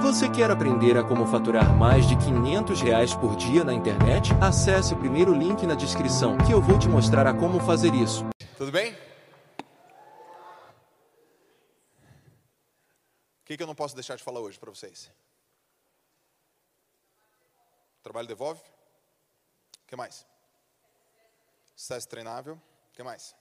[0.00, 4.30] Você quer aprender a como faturar mais de 500 reais por dia na internet?
[4.40, 8.24] Acesse o primeiro link na descrição que eu vou te mostrar a como fazer isso.
[8.56, 8.94] Tudo bem?
[8.94, 8.96] O
[13.44, 15.10] que, que eu não posso deixar de falar hoje para vocês?
[18.02, 18.60] Trabalho devolve?
[19.82, 20.26] O que mais?
[21.76, 22.54] Sucesso treinável?
[22.54, 23.36] O que mais?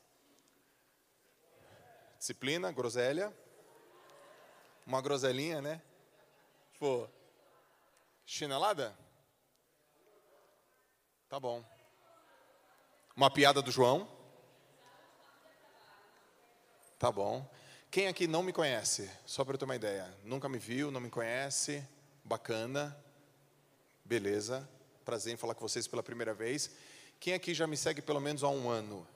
[2.19, 3.33] Disciplina, groselha.
[4.85, 5.81] Uma groselinha, né?
[6.81, 7.07] Tipo,
[8.25, 8.97] chinelada?
[11.29, 11.63] Tá bom.
[13.15, 14.09] Uma piada do João?
[16.97, 17.47] Tá bom.
[17.91, 19.07] Quem aqui não me conhece?
[19.27, 20.11] Só para eu ter uma ideia.
[20.23, 21.87] Nunca me viu, não me conhece?
[22.23, 22.97] Bacana.
[24.03, 24.67] Beleza.
[25.05, 26.71] Prazer em falar com vocês pela primeira vez.
[27.19, 29.07] Quem aqui já me segue pelo menos há um ano?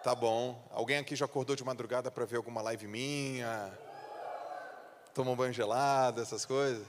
[0.00, 0.64] Tá bom.
[0.70, 3.76] Alguém aqui já acordou de madrugada para ver alguma live minha?
[5.14, 6.84] Toma um banho gelado, essas coisas?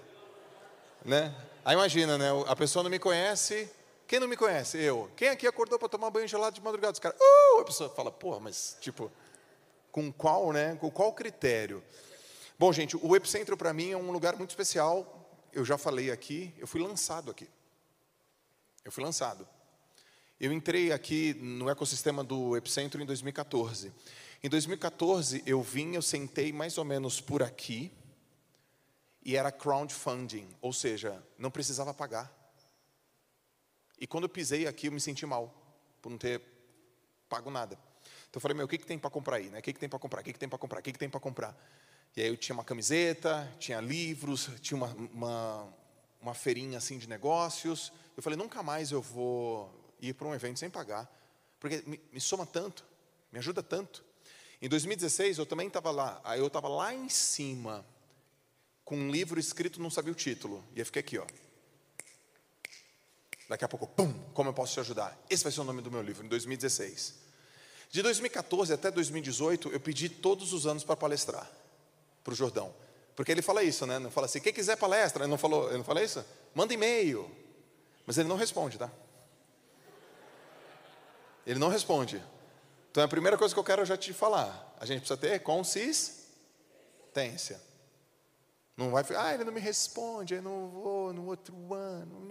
[1.03, 1.33] Né?
[1.63, 2.29] Aí imagina, né?
[2.47, 3.69] A pessoa não me conhece.
[4.07, 4.79] Quem não me conhece?
[4.79, 5.11] Eu.
[5.15, 6.93] Quem aqui acordou para tomar banho gelado de madrugada?
[6.93, 7.61] Os caras, uh!
[7.61, 9.11] A pessoa fala, porra, mas tipo,
[9.91, 10.75] com qual, né?
[10.75, 11.83] Com qual critério?
[12.57, 15.29] Bom, gente, o Epicentro para mim é um lugar muito especial.
[15.53, 17.47] Eu já falei aqui, eu fui lançado aqui.
[18.83, 19.47] Eu fui lançado.
[20.39, 23.93] Eu entrei aqui no ecossistema do Epicentro em 2014.
[24.43, 27.91] Em 2014, eu vim, eu sentei mais ou menos por aqui,
[29.25, 32.31] e era crowdfunding, ou seja, não precisava pagar.
[33.99, 35.51] E quando eu pisei aqui, eu me senti mal,
[35.99, 36.41] por não ter
[37.27, 37.75] pago nada.
[38.29, 39.49] Então eu falei, meu, o que, que tem para comprar aí?
[39.49, 39.57] Né?
[39.57, 40.21] O que, que tem para comprar?
[40.21, 40.79] O que, que tem para comprar?
[40.79, 41.57] O que, que tem para comprar?
[42.15, 45.73] E aí eu tinha uma camiseta, tinha livros, tinha uma, uma,
[46.21, 47.91] uma feirinha assim de negócios.
[48.15, 51.09] Eu falei, nunca mais eu vou ir para um evento sem pagar,
[51.59, 52.85] porque me, me soma tanto,
[53.31, 54.05] me ajuda tanto.
[54.61, 57.85] Em 2016 eu também estava lá, aí eu estava lá em cima,
[58.85, 61.25] com um livro escrito, não sabia o título, e eu fiquei aqui, ó.
[63.49, 65.19] Daqui a pouco, pum, como eu posso te ajudar?
[65.29, 67.15] Esse vai ser o nome do meu livro, em 2016.
[67.89, 71.49] De 2014 até 2018, eu pedi todos os anos para palestrar,
[72.23, 72.73] para o Jordão.
[73.15, 73.97] Porque ele fala isso, né?
[73.97, 76.23] Não fala assim, quem quiser palestra, ele não falou, ele não fala isso?
[76.53, 77.29] Manda e-mail.
[78.05, 78.91] Mas ele não responde, tá?
[81.45, 82.21] Ele não responde.
[82.91, 86.25] Então a primeira coisa que eu quero já te falar, a gente precisa ter consistência.
[88.77, 92.27] Não vai ficar, ah, ele não me responde, eu não vou no outro ano,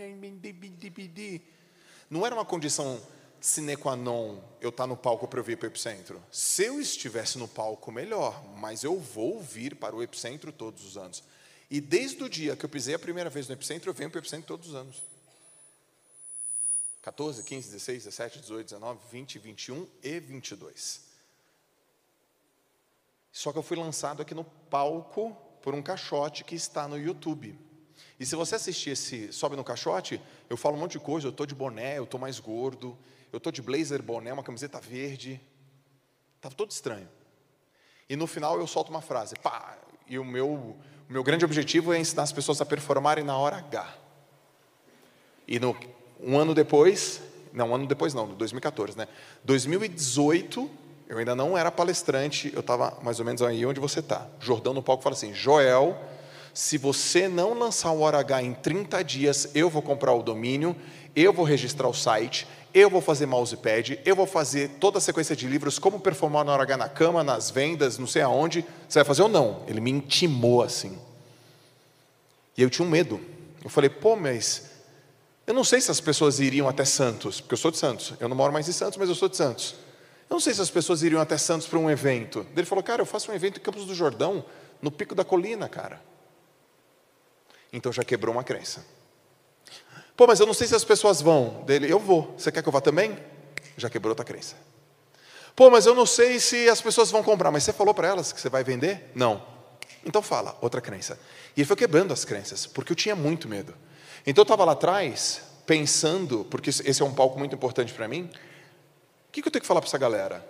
[2.10, 3.00] Não era uma condição
[3.40, 6.22] sine qua non eu estar no palco para eu vir para o Epicentro.
[6.30, 10.96] Se eu estivesse no palco, melhor, mas eu vou vir para o Epicentro todos os
[10.96, 11.22] anos.
[11.70, 14.18] E desde o dia que eu pisei a primeira vez no Epicentro, eu venho para
[14.18, 15.02] o Epicentro todos os anos.
[17.02, 21.02] 14, 15, 16, 17, 18, 19, 20, 21 e 22.
[23.30, 27.58] Só que eu fui lançado aqui no palco por um caixote que está no YouTube.
[28.20, 30.20] E se você assistir esse Sobe no Caixote,
[30.50, 32.94] eu falo um monte de coisa, eu estou de boné, eu estou mais gordo,
[33.32, 35.40] eu estou de blazer boné, uma camiseta verde.
[36.36, 37.08] Estava todo estranho.
[38.10, 40.76] E no final eu solto uma frase, pá, e o meu, o
[41.08, 43.96] meu grande objetivo é ensinar as pessoas a performarem na hora H.
[45.48, 45.74] E no,
[46.20, 47.22] um ano depois,
[47.54, 49.08] não, um ano depois não, 2014, né?
[49.42, 50.70] 2018,
[51.08, 54.26] eu ainda não era palestrante, eu estava mais ou menos aí onde você está.
[54.40, 55.96] Jordão no palco fala assim: Joel,
[56.52, 60.74] se você não lançar o Hora H em 30 dias, eu vou comprar o domínio,
[61.14, 65.36] eu vou registrar o site, eu vou fazer mousepad, eu vou fazer toda a sequência
[65.36, 68.64] de livros, como performar na hora H na cama, nas vendas, não sei aonde.
[68.88, 69.62] Você vai fazer ou não?
[69.66, 70.98] Ele me intimou assim.
[72.56, 73.20] E eu tinha um medo.
[73.62, 74.70] Eu falei, pô, mas
[75.46, 78.14] eu não sei se as pessoas iriam até Santos, porque eu sou de Santos.
[78.18, 79.74] Eu não moro mais em Santos, mas eu sou de Santos.
[80.34, 82.44] Não sei se as pessoas iriam até Santos para um evento.
[82.56, 84.44] Ele falou, cara, eu faço um evento em Campos do Jordão,
[84.82, 86.02] no pico da colina, cara.
[87.72, 88.84] Então já quebrou uma crença.
[90.16, 91.62] Pô, mas eu não sei se as pessoas vão.
[91.62, 92.34] Dele, eu vou.
[92.36, 93.16] Você quer que eu vá também?
[93.76, 94.56] Já quebrou outra crença.
[95.54, 97.52] Pô, mas eu não sei se as pessoas vão comprar.
[97.52, 99.12] Mas você falou para elas que você vai vender?
[99.14, 99.40] Não.
[100.04, 101.16] Então fala, outra crença.
[101.56, 103.72] E ele foi quebrando as crenças, porque eu tinha muito medo.
[104.26, 108.28] Então eu estava lá atrás, pensando, porque esse é um palco muito importante para mim,
[109.34, 110.46] que, que eu tenho que falar para essa galera?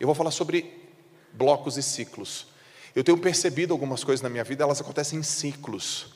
[0.00, 0.88] Eu vou falar sobre
[1.32, 2.46] blocos e ciclos.
[2.96, 6.14] Eu tenho percebido algumas coisas na minha vida, elas acontecem em ciclos,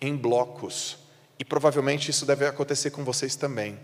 [0.00, 0.96] em blocos.
[1.38, 3.78] E provavelmente isso deve acontecer com vocês também.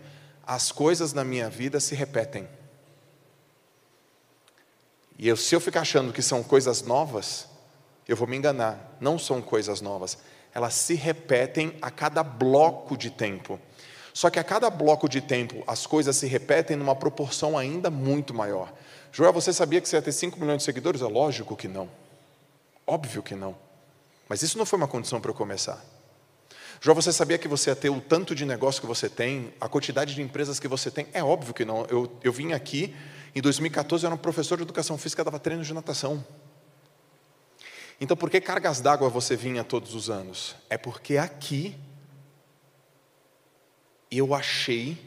[0.46, 2.48] As coisas na minha vida se repetem.
[5.18, 7.46] E eu, se eu ficar achando que são coisas novas,
[8.08, 8.96] eu vou me enganar.
[8.98, 10.16] Não são coisas novas
[10.54, 13.58] elas se repetem a cada bloco de tempo.
[14.14, 18.34] Só que a cada bloco de tempo as coisas se repetem numa proporção ainda muito
[18.34, 18.72] maior.
[19.10, 21.00] Joel, você sabia que você ia ter 5 milhões de seguidores?
[21.02, 21.88] É lógico que não.
[22.86, 23.56] Óbvio que não.
[24.28, 25.82] Mas isso não foi uma condição para eu começar.
[26.80, 29.68] João, você sabia que você ia ter o tanto de negócio que você tem, a
[29.68, 31.06] quantidade de empresas que você tem?
[31.12, 31.86] É óbvio que não.
[31.86, 32.94] Eu, eu vim aqui,
[33.34, 36.24] em 2014, eu era um professor de educação física, dava treino de natação.
[38.00, 40.56] Então, por que cargas d'água você vinha todos os anos?
[40.68, 41.76] É porque aqui
[44.18, 44.98] eu achei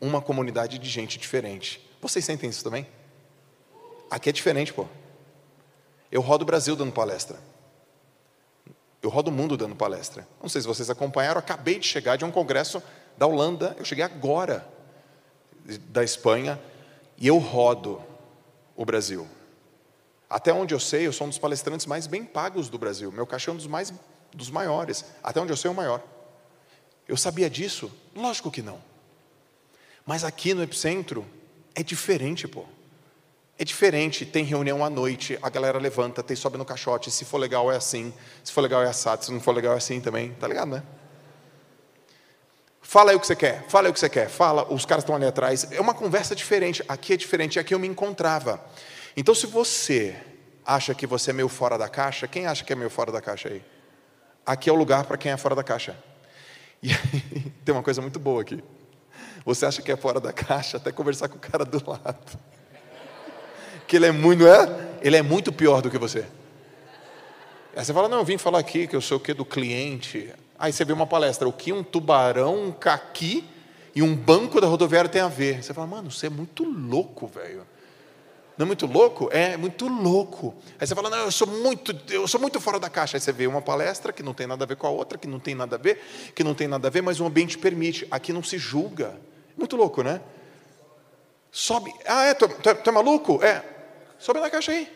[0.00, 1.80] uma comunidade de gente diferente.
[2.00, 2.86] Vocês sentem isso também?
[4.10, 4.86] Aqui é diferente, pô.
[6.10, 7.38] Eu rodo o Brasil dando palestra.
[9.02, 10.26] Eu rodo o mundo dando palestra.
[10.40, 12.82] Não sei se vocês acompanharam, acabei de chegar de um congresso
[13.18, 14.66] da Holanda, eu cheguei agora
[15.88, 16.60] da Espanha
[17.18, 18.02] e eu rodo
[18.76, 19.26] o Brasil.
[20.28, 23.12] Até onde eu sei, eu sou um dos palestrantes mais bem pagos do Brasil.
[23.12, 23.92] Meu cachê é um dos mais
[24.32, 25.04] dos maiores.
[25.22, 26.02] Até onde eu sei, é o maior.
[27.08, 27.90] Eu sabia disso?
[28.14, 28.80] Lógico que não.
[30.06, 31.26] Mas aqui no epicentro
[31.74, 32.64] é diferente, pô.
[33.58, 37.38] É diferente, tem reunião à noite, a galera levanta, tem sobe no caixote, se for
[37.38, 38.12] legal é assim,
[38.42, 40.82] se for legal é assado, se não for legal é assim também, tá ligado, né?
[42.82, 45.04] Fala aí o que você quer, fala aí o que você quer, fala, os caras
[45.04, 45.70] estão ali atrás.
[45.70, 48.60] É uma conversa diferente, aqui é diferente, aqui eu me encontrava.
[49.16, 50.16] Então, se você
[50.66, 53.20] acha que você é meio fora da caixa, quem acha que é meio fora da
[53.20, 53.64] caixa aí?
[54.44, 55.96] Aqui é o lugar para quem é fora da caixa.
[56.84, 58.62] E aí, tem uma coisa muito boa aqui.
[59.44, 62.38] Você acha que é fora da caixa até conversar com o cara do lado
[63.86, 64.96] que ele é muito, é?
[65.02, 66.26] Ele é muito pior do que você.
[67.76, 70.32] Aí você fala, não, eu vim falar aqui que eu sou o que do cliente.
[70.58, 73.44] Aí você vê uma palestra, o que um tubarão, um caqui
[73.94, 75.62] e um banco da rodoviária tem a ver?
[75.62, 77.66] Você fala, mano, você é muito louco, velho.
[78.56, 79.28] Não é muito louco?
[79.32, 80.54] É muito louco.
[80.78, 83.16] Aí você fala, não, eu sou muito, eu sou muito fora da caixa.
[83.16, 85.26] Aí você vê uma palestra que não tem nada a ver com a outra, que
[85.26, 86.00] não tem nada a ver,
[86.34, 88.06] que não tem nada a ver, mas o ambiente permite.
[88.10, 89.18] Aqui não se julga.
[89.56, 90.20] Muito louco, né?
[91.50, 91.92] Sobe.
[92.06, 92.34] Ah, é?
[92.34, 93.42] Tu, tu, tu é maluco?
[93.42, 93.62] É.
[94.18, 94.88] Sobe na caixa aí.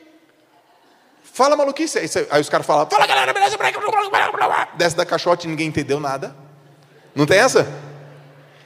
[1.23, 1.99] Fala maluquice.
[1.99, 3.57] Aí, aí os caras falam, fala galera, beleza?
[4.77, 6.35] Desce da caixote e ninguém entendeu nada.
[7.15, 7.63] Não tem essa?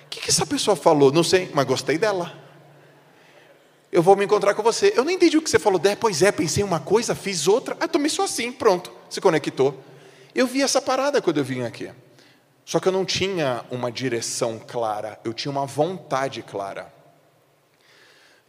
[0.04, 1.10] O que, que essa pessoa falou?
[1.10, 2.41] Não sei, mas gostei dela.
[3.92, 4.94] Eu vou me encontrar com você.
[4.96, 5.78] Eu não entendi o que você falou.
[5.84, 7.76] É, pois é, pensei uma coisa, fiz outra.
[7.78, 8.90] Ah, tomei só assim, pronto.
[9.10, 9.78] Se conectou.
[10.34, 11.92] Eu vi essa parada quando eu vim aqui.
[12.64, 16.92] Só que eu não tinha uma direção clara, eu tinha uma vontade clara.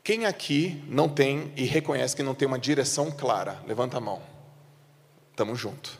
[0.03, 3.61] Quem aqui não tem e reconhece que não tem uma direção clara?
[3.67, 4.21] Levanta a mão.
[5.31, 5.99] Estamos junto.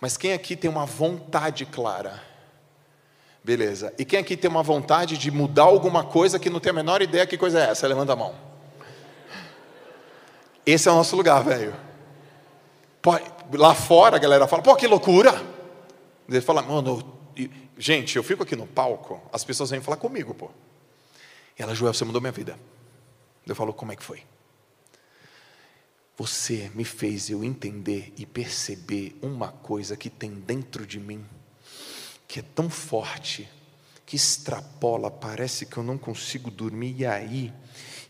[0.00, 2.31] Mas quem aqui tem uma vontade clara?
[3.44, 3.92] Beleza.
[3.98, 7.02] E quem aqui tem uma vontade de mudar alguma coisa que não tem a menor
[7.02, 7.86] ideia que coisa é essa?
[7.88, 8.34] Levanta a mão.
[10.64, 11.74] Esse é o nosso lugar, velho.
[13.54, 15.42] Lá fora a galera fala, pô, que loucura.
[16.28, 17.02] Ele fala, mano,
[17.76, 20.50] gente, eu fico aqui no palco, as pessoas vêm falar comigo, pô.
[21.58, 22.56] E ela, Joel, você mudou minha vida.
[23.44, 24.22] Eu falo, como é que foi?
[26.16, 31.26] Você me fez eu entender e perceber uma coisa que tem dentro de mim,
[32.32, 33.46] que é tão forte,
[34.06, 37.52] que extrapola, parece que eu não consigo dormir, e aí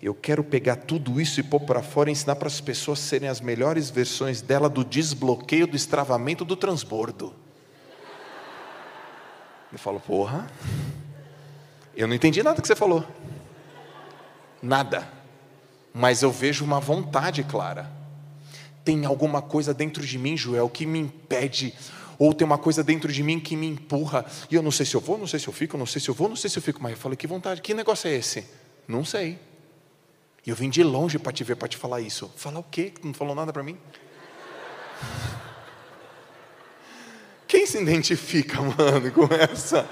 [0.01, 3.29] eu quero pegar tudo isso e pôr para fora e ensinar para as pessoas serem
[3.29, 7.35] as melhores versões dela do desbloqueio, do estravamento, do transbordo.
[9.73, 10.47] Eu falo, porra,
[11.97, 13.05] eu não entendi nada que você falou.
[14.63, 15.11] Nada.
[15.93, 17.91] Mas eu vejo uma vontade clara.
[18.85, 21.75] Tem alguma coisa dentro de mim, Joel, que me impede,
[22.19, 24.95] ou tem uma coisa dentro de mim que me empurra, e eu não sei se
[24.95, 26.59] eu vou, não sei se eu fico, não sei se eu vou, não sei se
[26.59, 28.45] eu fico, mas eu falei, que vontade, que negócio é esse?
[28.87, 29.39] Não sei.
[30.45, 32.33] E eu vim de longe para te ver, para te falar isso.
[32.37, 32.93] Falar o quê?
[33.03, 33.79] Não falou nada para mim?
[37.47, 39.89] Quem se identifica, mano, com essa?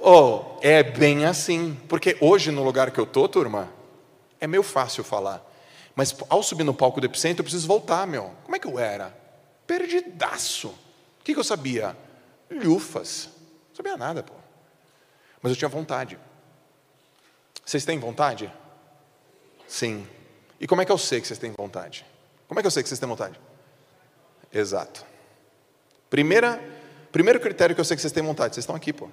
[0.00, 1.78] Oh, é bem assim.
[1.88, 3.72] Porque hoje, no lugar que eu estou, turma,
[4.40, 5.48] é meio fácil falar.
[5.94, 8.32] Mas ao subir no palco do Epicentro, eu preciso voltar, meu.
[8.42, 9.16] Como é que eu era?
[9.64, 10.74] Perdidaço.
[11.22, 11.96] O que, que eu sabia?
[12.50, 13.28] Lufas.
[13.68, 14.34] Não sabia nada, pô.
[15.40, 16.18] Mas eu tinha vontade.
[17.64, 18.52] Vocês têm vontade?
[19.68, 20.04] Sim.
[20.60, 22.04] E como é que eu sei que vocês têm vontade?
[22.48, 23.38] Como é que eu sei que vocês têm vontade?
[24.52, 25.06] Exato.
[26.10, 26.60] Primeira,
[27.12, 29.08] primeiro critério que eu sei que vocês têm vontade, vocês estão aqui, pô.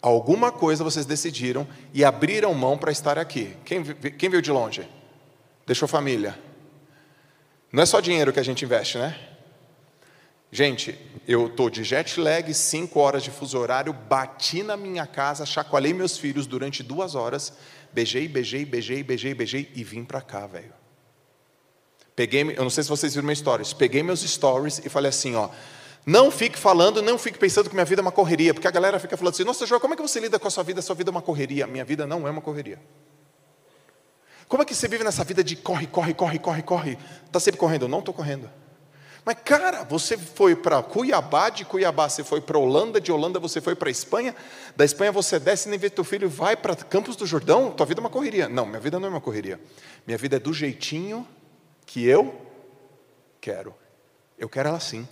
[0.00, 3.54] Alguma coisa vocês decidiram e abriram mão para estar aqui.
[3.62, 4.88] Quem, quem veio de longe?
[5.66, 6.36] Deixou família.
[7.70, 9.31] Não é só dinheiro que a gente investe, né?
[10.54, 15.46] Gente, eu estou de jet lag, cinco horas de fuso horário, bati na minha casa,
[15.46, 17.54] chacoalhei meus filhos durante duas horas,
[17.90, 20.74] beijei, beijei, beijei, beijei, beijei e vim para cá, velho.
[22.14, 25.34] Peguei, eu não sei se vocês viram meus stories, peguei meus stories e falei assim,
[25.34, 25.48] ó,
[26.04, 28.98] não fique falando, não fique pensando que minha vida é uma correria, porque a galera
[28.98, 30.82] fica falando assim: nossa, João, como é que você lida com a sua vida?
[30.82, 31.66] Sua vida é uma correria.
[31.66, 32.78] Minha vida não é uma correria.
[34.48, 36.98] Como é que você vive nessa vida de corre, corre, corre, corre, corre?
[37.24, 37.84] Está sempre correndo?
[37.84, 38.50] Eu não estou correndo.
[39.24, 43.60] Mas, cara, você foi para Cuiabá, de Cuiabá você foi para Holanda, de Holanda você
[43.60, 44.34] foi para Espanha,
[44.74, 48.00] da Espanha você desce nem vê teu filho vai para Campos do Jordão, tua vida
[48.00, 48.48] é uma correria.
[48.48, 49.60] Não, minha vida não é uma correria.
[50.04, 51.26] Minha vida é do jeitinho
[51.86, 52.34] que eu
[53.40, 53.74] quero.
[54.36, 55.06] Eu quero ela assim.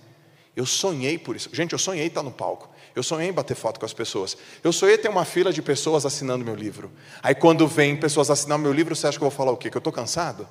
[0.55, 1.49] Eu sonhei por isso.
[1.53, 2.69] Gente, eu sonhei estar no palco.
[2.93, 4.35] Eu sonhei em bater foto com as pessoas.
[4.61, 6.91] Eu sonhei ter uma fila de pessoas assinando meu livro.
[7.23, 9.69] Aí quando vem pessoas assinar meu livro, você acha que eu vou falar o quê?
[9.69, 10.47] Que eu estou cansado?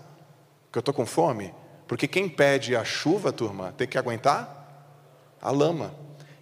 [0.72, 1.52] Que eu estou com fome?
[1.90, 4.94] Porque quem pede a chuva, turma, tem que aguentar
[5.42, 5.92] a lama.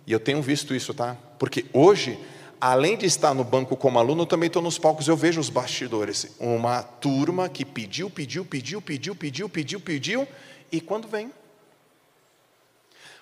[0.07, 1.17] E eu tenho visto isso, tá?
[1.39, 2.23] Porque hoje,
[2.61, 5.49] além de estar no banco como aluno, eu também estou nos palcos, eu vejo os
[5.49, 6.37] bastidores.
[6.39, 10.29] Uma turma que pediu, pediu, pediu, pediu, pediu, pediu, pediu,
[10.71, 11.33] e quando vem,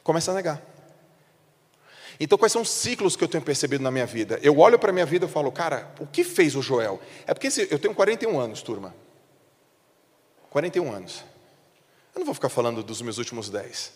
[0.03, 0.61] começa a negar.
[2.19, 4.41] Então, quais são os ciclos que eu tenho percebido na minha vida?
[4.43, 7.01] Eu olho para a minha vida e falo, cara, o que fez o Joel?
[7.25, 8.93] É porque eu tenho 41 anos, turma.
[10.51, 11.36] 41 anos.
[12.17, 13.93] Eu não vou ficar falando dos meus últimos dez.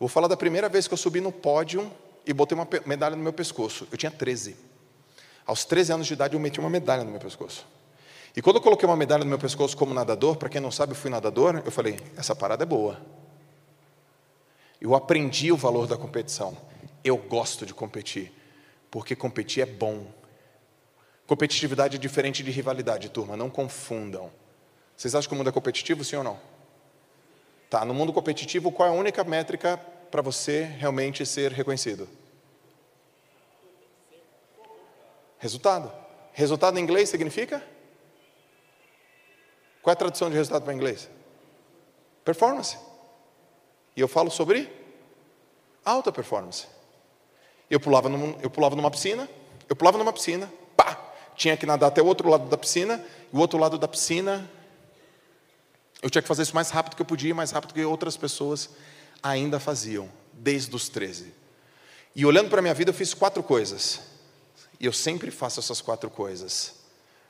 [0.00, 1.92] Vou falar da primeira vez que eu subi no pódio
[2.26, 3.86] e botei uma medalha no meu pescoço.
[3.92, 4.56] Eu tinha 13.
[5.44, 7.66] Aos 13 anos de idade eu meti uma medalha no meu pescoço.
[8.34, 10.92] E quando eu coloquei uma medalha no meu pescoço como nadador, para quem não sabe,
[10.92, 12.98] eu fui nadador, eu falei, essa parada é boa.
[14.80, 16.56] Eu aprendi o valor da competição.
[17.04, 18.32] Eu gosto de competir,
[18.90, 20.06] porque competir é bom.
[21.26, 24.32] Competitividade é diferente de rivalidade, turma, não confundam.
[24.96, 26.53] Vocês acham que o mundo é competitivo, sim ou não?
[27.68, 29.76] Tá, no mundo competitivo, qual é a única métrica
[30.10, 32.08] para você realmente ser reconhecido?
[35.38, 35.92] Resultado.
[36.32, 37.62] Resultado em inglês significa?
[39.82, 41.10] Qual é a tradução de resultado para inglês?
[42.24, 42.78] Performance.
[43.96, 44.72] E eu falo sobre
[45.84, 46.66] alta performance.
[47.68, 49.28] Eu pulava, num, eu pulava numa piscina,
[49.68, 50.98] eu pulava numa piscina, pá,
[51.34, 54.48] tinha que nadar até o outro lado da piscina, e o outro lado da piscina
[56.04, 58.68] eu tinha que fazer isso mais rápido que eu podia, mais rápido que outras pessoas
[59.22, 61.32] ainda faziam, desde os 13.
[62.14, 64.02] E olhando para a minha vida, eu fiz quatro coisas.
[64.78, 66.74] E eu sempre faço essas quatro coisas.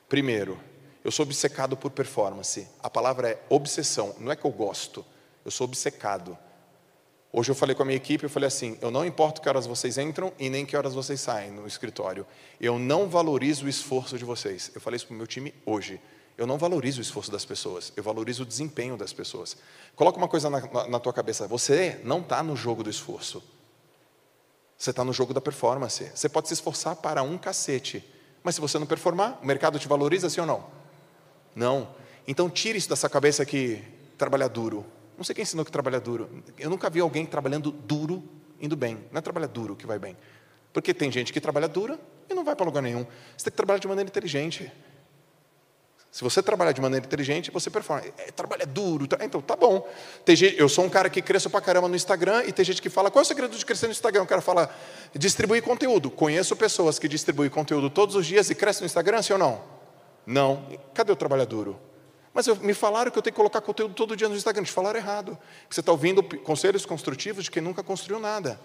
[0.09, 0.59] Primeiro,
[1.05, 2.67] eu sou obcecado por performance.
[2.83, 4.13] A palavra é obsessão.
[4.19, 5.05] Não é que eu gosto,
[5.45, 6.37] eu sou obcecado.
[7.31, 9.65] Hoje eu falei com a minha equipe, eu falei assim: eu não importo que horas
[9.65, 12.27] vocês entram e nem que horas vocês saem no escritório.
[12.59, 14.69] Eu não valorizo o esforço de vocês.
[14.75, 16.01] Eu falei isso para o meu time hoje.
[16.37, 19.55] Eu não valorizo o esforço das pessoas, eu valorizo o desempenho das pessoas.
[19.95, 23.41] Coloca uma coisa na, na, na tua cabeça: você não está no jogo do esforço,
[24.77, 26.11] você está no jogo da performance.
[26.13, 28.03] Você pode se esforçar para um cacete,
[28.43, 30.65] mas se você não performar, o mercado te valoriza, sim ou não?
[31.55, 31.87] Não.
[32.27, 33.81] Então tire isso dessa cabeça que
[34.17, 34.85] trabalhar duro.
[35.17, 36.29] Não sei quem ensinou que trabalha duro.
[36.57, 38.21] Eu nunca vi alguém trabalhando duro
[38.59, 38.95] indo bem.
[39.11, 40.17] Não é trabalhar duro que vai bem.
[40.73, 41.97] Porque tem gente que trabalha duro
[42.29, 43.05] e não vai para lugar nenhum.
[43.37, 44.71] Você tem que trabalhar de maneira inteligente.
[46.15, 48.01] Se você trabalhar de maneira inteligente, você performa.
[48.17, 49.85] É, trabalha duro, tá, então tá bom.
[50.25, 52.89] Gente, eu sou um cara que cresço pra caramba no Instagram e tem gente que
[52.89, 54.23] fala: qual é o segredo de crescer no Instagram?
[54.23, 54.73] O cara fala:
[55.13, 56.09] distribuir conteúdo.
[56.09, 59.61] Conheço pessoas que distribuem conteúdo todos os dias e crescem no Instagram, sim ou não?
[60.25, 60.65] Não.
[60.93, 61.77] Cadê o trabalho duro?
[62.33, 64.63] Mas eu, me falaram que eu tenho que colocar conteúdo todo dia no Instagram.
[64.63, 65.37] Te falaram errado.
[65.69, 68.57] Você está ouvindo conselhos construtivos de quem nunca construiu nada.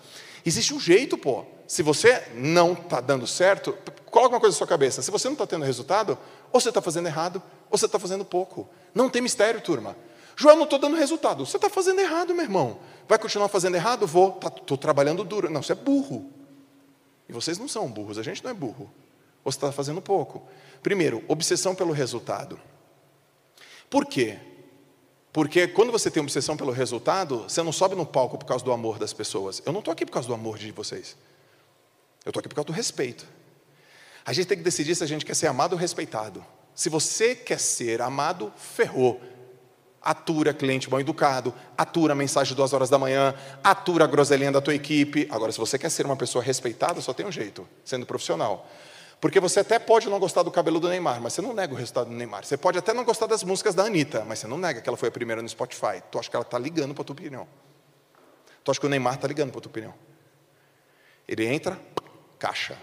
[0.46, 1.44] Existe um jeito, pô.
[1.66, 3.76] Se você não está dando certo,
[4.10, 5.02] coloca uma coisa na sua cabeça.
[5.02, 6.18] Se você não está tendo resultado,
[6.52, 8.68] ou você está fazendo errado, ou você está fazendo pouco.
[8.94, 9.96] Não tem mistério, turma.
[10.36, 11.44] João, não estou dando resultado.
[11.44, 12.78] Você está fazendo errado, meu irmão.
[13.08, 14.06] Vai continuar fazendo errado?
[14.06, 14.38] Vou.
[14.42, 15.50] Estou tá, trabalhando duro.
[15.50, 16.30] Não, você é burro.
[17.28, 18.90] E vocês não são burros, a gente não é burro.
[19.44, 20.42] Ou você está fazendo pouco.
[20.82, 22.58] Primeiro, obsessão pelo resultado.
[23.88, 24.38] Por quê?
[25.32, 28.72] Porque quando você tem obsessão pelo resultado, você não sobe no palco por causa do
[28.72, 29.62] amor das pessoas.
[29.64, 31.16] Eu não estou aqui por causa do amor de vocês.
[32.24, 33.24] Eu estou aqui por causa do respeito.
[34.24, 36.44] A gente tem que decidir se a gente quer ser amado ou respeitado.
[36.74, 39.20] Se você quer ser amado, ferrou.
[40.02, 44.74] Atura cliente bom educado, atura mensagem duas horas da manhã, atura a groselinha da tua
[44.74, 45.28] equipe.
[45.30, 48.66] Agora, se você quer ser uma pessoa respeitada, só tem um jeito, sendo profissional.
[49.20, 51.76] Porque você até pode não gostar do cabelo do Neymar, mas você não nega o
[51.76, 52.46] resultado do Neymar.
[52.46, 54.96] Você pode até não gostar das músicas da Anitta, mas você não nega que ela
[54.96, 56.02] foi a primeira no Spotify.
[56.10, 57.46] Tu acha que ela está ligando para a tua opinião.
[58.64, 59.94] Tu acha que o Neymar está ligando para a tua opinião.
[61.28, 61.78] Ele entra,
[62.38, 62.78] caixa.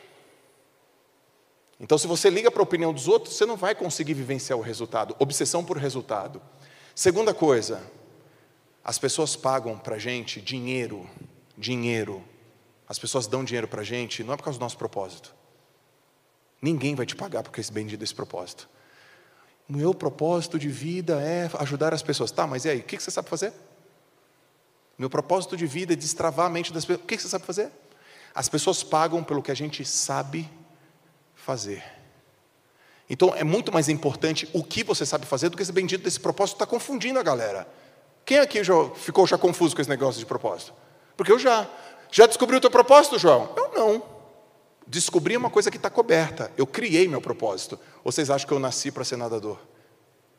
[1.79, 4.61] Então, se você liga para a opinião dos outros, você não vai conseguir vivenciar o
[4.61, 5.15] resultado.
[5.19, 6.41] Obsessão por resultado.
[6.95, 7.81] Segunda coisa,
[8.83, 11.07] as pessoas pagam para a gente dinheiro,
[11.55, 12.23] dinheiro.
[12.87, 15.35] As pessoas dão dinheiro para a gente, não é por causa do nosso propósito.
[16.59, 18.67] Ninguém vai te pagar porque esse bendito esse propósito.
[19.69, 22.31] O meu propósito de vida é ajudar as pessoas.
[22.31, 22.79] Tá, mas e aí?
[22.79, 23.53] O que você sabe fazer?
[24.97, 27.03] Meu propósito de vida é destravar a mente das pessoas.
[27.03, 27.71] O que você sabe fazer?
[28.33, 30.49] As pessoas pagam pelo que a gente sabe
[31.47, 31.81] fazer.
[33.09, 36.19] Então é muito mais importante o que você sabe fazer do que esse bendito desse
[36.19, 37.65] propósito está confundindo a galera.
[38.25, 40.73] Quem aqui já ficou já confuso com esse negócio de propósito?
[41.15, 41.65] Porque eu já.
[42.11, 43.49] Já descobri o teu propósito, João?
[43.55, 44.03] Eu não.
[44.85, 46.51] Descobri uma coisa que está coberta.
[46.57, 47.79] Eu criei meu propósito.
[48.03, 49.57] Vocês acham que eu nasci para ser nadador?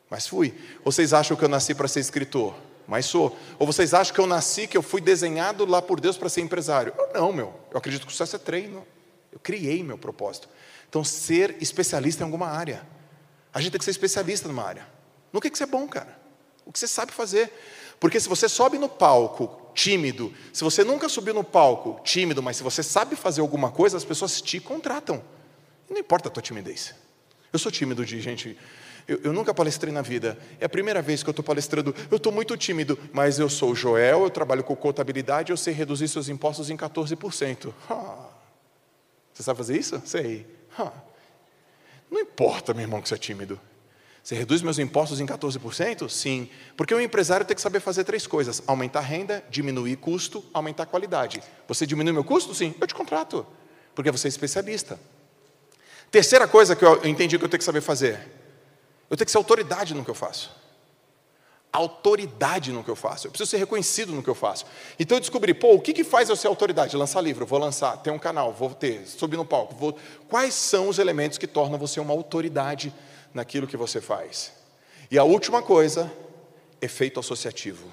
[0.09, 0.53] Mas fui.
[0.85, 2.53] Vocês acham que eu nasci para ser escritor?
[2.87, 3.35] Mas sou.
[3.57, 6.41] Ou vocês acham que eu nasci, que eu fui desenhado lá por Deus para ser
[6.41, 6.93] empresário?
[6.97, 7.53] Eu não, meu.
[7.71, 8.85] Eu acredito que o sucesso é treino.
[9.31, 10.49] Eu criei meu propósito.
[10.87, 12.81] Então, ser especialista em alguma área.
[13.53, 14.87] A gente tem que ser especialista numa área.
[15.31, 16.17] No que, que você é bom, cara?
[16.65, 17.51] O que você sabe fazer.
[17.99, 22.57] Porque se você sobe no palco tímido, se você nunca subiu no palco tímido, mas
[22.57, 25.21] se você sabe fazer alguma coisa, as pessoas te contratam.
[25.89, 26.93] Não importa a tua timidez.
[27.51, 28.57] Eu sou tímido de gente.
[29.07, 30.37] Eu, eu nunca palestrei na vida.
[30.59, 31.95] É a primeira vez que eu estou palestrando.
[32.11, 36.07] Eu estou muito tímido, mas eu sou Joel, eu trabalho com contabilidade, eu sei reduzir
[36.07, 37.73] seus impostos em 14%.
[39.39, 40.01] Você sabe fazer isso?
[40.05, 40.45] Sei.
[42.11, 43.57] Não importa, meu irmão, que você é tímido.
[44.21, 46.09] Você reduz meus impostos em 14%?
[46.09, 46.49] Sim.
[46.75, 50.83] Porque o empresário tem que saber fazer três coisas: aumentar a renda, diminuir custo, aumentar
[50.83, 51.41] a qualidade.
[51.69, 52.53] Você diminui meu custo?
[52.53, 52.75] Sim.
[52.81, 53.47] Eu te contrato.
[53.95, 54.99] Porque você é especialista.
[56.11, 58.19] Terceira coisa que eu entendi que eu tenho que saber fazer:
[59.09, 60.51] eu tenho que ser autoridade no que eu faço
[61.71, 64.65] autoridade no que eu faço, eu preciso ser reconhecido no que eu faço.
[64.99, 66.97] Então eu descobri, pô, o que, que faz eu ser autoridade?
[66.97, 69.75] Lançar livro, vou lançar, ter um canal, vou ter, subir no palco.
[69.75, 69.97] Vou...
[70.27, 72.93] Quais são os elementos que tornam você uma autoridade
[73.33, 74.51] naquilo que você faz?
[75.11, 76.11] E a última coisa,
[76.81, 77.91] efeito associativo.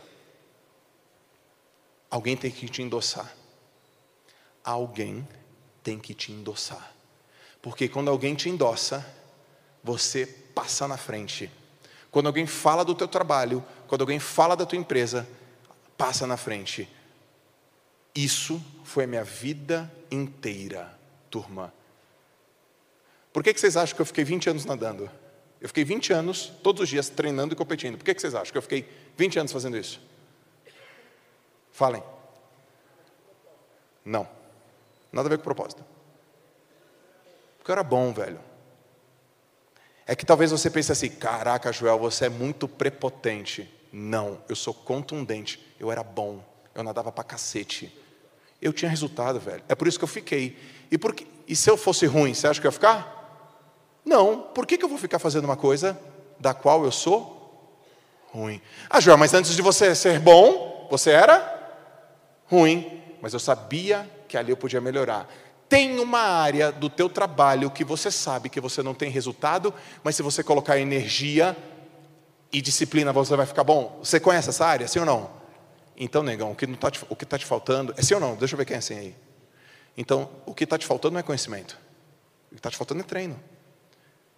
[2.11, 3.35] Alguém tem que te endossar.
[4.65, 5.27] Alguém
[5.83, 6.95] tem que te endossar.
[7.61, 9.05] Porque quando alguém te endossa,
[9.83, 11.51] você passa na frente
[12.17, 15.29] quando alguém fala do teu trabalho, quando alguém fala da tua empresa,
[15.99, 16.89] passa na frente.
[18.15, 21.75] Isso foi a minha vida inteira, turma.
[23.35, 25.11] Por que, que vocês acham que eu fiquei 20 anos nadando?
[25.61, 27.99] Eu fiquei 20 anos, todos os dias, treinando e competindo.
[27.99, 30.01] Por que, que vocês acham que eu fiquei 20 anos fazendo isso?
[31.71, 32.03] Falem.
[34.03, 34.27] Não.
[35.13, 35.85] Nada a ver com propósito.
[37.59, 38.41] Porque eu era bom, velho.
[40.07, 43.69] É que talvez você pense assim: caraca, Joel, você é muito prepotente.
[43.93, 45.75] Não, eu sou contundente.
[45.81, 47.93] Eu era bom, eu nadava pra cacete.
[48.61, 49.63] Eu tinha resultado, velho.
[49.69, 50.57] É por isso que eu fiquei.
[50.91, 54.01] E, por que, e se eu fosse ruim, você acha que eu ia ficar?
[54.05, 54.41] Não.
[54.41, 55.99] Por que, que eu vou ficar fazendo uma coisa
[56.39, 57.75] da qual eu sou
[58.33, 58.61] ruim?
[58.89, 61.53] Ah, Joel, mas antes de você ser bom, você era
[62.47, 63.03] ruim.
[63.21, 65.29] Mas eu sabia que ali eu podia melhorar.
[65.69, 69.75] Tem uma área do teu trabalho que você sabe que você não tem resultado,
[70.05, 71.57] mas se você colocar energia
[72.53, 73.99] e disciplina, você vai ficar bom.
[74.03, 75.31] Você conhece essa área, sim ou não?
[75.97, 78.37] Então, negão, o que está te, tá te faltando, é sim ou não?
[78.37, 79.17] Deixa eu ver quem é assim aí.
[79.97, 81.77] Então, o que está te faltando não é conhecimento.
[82.51, 83.41] O que está te faltando é treino.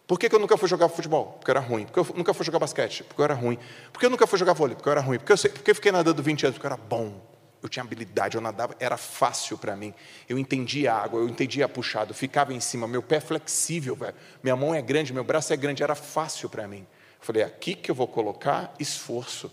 [0.07, 1.37] Por que, que, eu nunca fui jogar futebol?
[1.39, 1.85] Porque eu era ruim.
[1.85, 3.05] Porque eu nunca fui jogar basquete?
[3.05, 3.59] Porque eu era ruim.
[3.93, 4.75] Por que eu nunca fui jogar vôlei?
[4.75, 5.19] Porque eu era ruim.
[5.19, 6.57] Porque eu, porque eu fiquei nadando 20 anos?
[6.57, 7.21] Porque eu era bom
[7.63, 9.93] eu tinha habilidade, eu nadava, era fácil para mim.
[10.29, 13.99] Eu entendia a água, eu entendia puxado, ficava em cima, meu pé é flexível,
[14.43, 16.87] minha mão é grande, meu braço é grande, era fácil para mim.
[17.21, 19.51] Eu falei, é aqui que eu vou colocar esforço.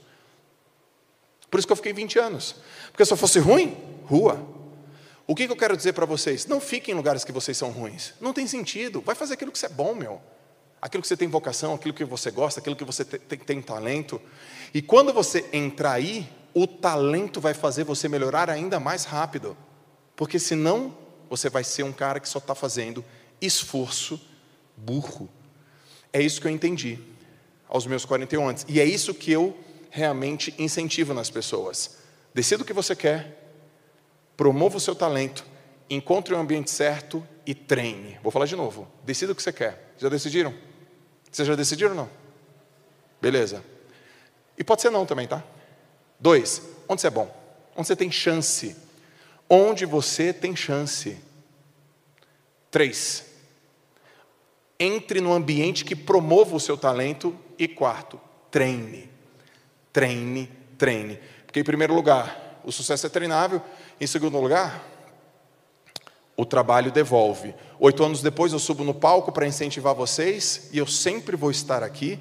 [1.49, 2.55] Por isso que eu fiquei 20 anos.
[2.91, 4.45] Porque se eu fosse ruim, rua.
[5.27, 6.45] O que, que eu quero dizer para vocês?
[6.45, 8.13] Não fiquem em lugares que vocês são ruins.
[8.21, 9.01] Não tem sentido.
[9.01, 10.21] Vai fazer aquilo que você é bom, meu.
[10.81, 14.21] Aquilo que você tem vocação, aquilo que você gosta, aquilo que você tem, tem talento.
[14.73, 19.57] E quando você entrar aí, o talento vai fazer você melhorar ainda mais rápido.
[20.15, 20.97] Porque senão
[21.29, 23.03] você vai ser um cara que só está fazendo
[23.41, 24.19] esforço
[24.77, 25.29] burro.
[26.13, 26.97] É isso que eu entendi
[27.67, 28.65] aos meus 41 anos.
[28.69, 29.55] E é isso que eu
[29.89, 31.97] realmente incentivo nas pessoas.
[32.33, 33.53] Decida o que você quer,
[34.37, 35.45] promova o seu talento,
[35.89, 38.17] encontre o ambiente certo e treine.
[38.23, 38.87] Vou falar de novo.
[39.03, 39.93] Decida o que você quer.
[39.97, 40.53] Já decidiram?
[41.29, 42.09] Vocês já decidiram ou não?
[43.21, 43.61] Beleza.
[44.57, 45.43] E pode ser não também, tá?
[46.19, 47.33] Dois, onde você é bom?
[47.75, 48.75] Onde você tem chance?
[49.49, 51.17] Onde você tem chance?
[52.71, 53.25] Três,
[54.79, 57.35] entre no ambiente que promova o seu talento.
[57.57, 58.19] E quarto,
[58.51, 59.09] treine.
[59.93, 61.19] Treine, treine.
[61.45, 63.61] Porque, em primeiro lugar, o sucesso é treinável.
[63.99, 64.83] Em segundo lugar,
[66.35, 67.55] o trabalho devolve.
[67.79, 70.69] Oito anos depois, eu subo no palco para incentivar vocês.
[70.73, 72.19] E eu sempre vou estar aqui.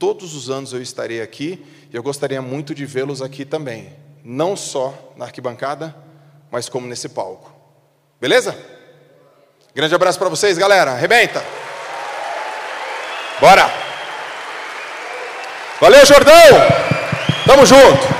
[0.00, 4.56] Todos os anos eu estarei aqui e eu gostaria muito de vê-los aqui também, não
[4.56, 5.94] só na arquibancada,
[6.50, 7.52] mas como nesse palco.
[8.18, 8.56] Beleza?
[9.74, 10.92] Grande abraço para vocês, galera.
[10.92, 11.44] Arrebenta!
[13.38, 13.70] Bora!
[15.78, 16.34] Valeu, Jordão!
[17.46, 18.19] Tamo junto!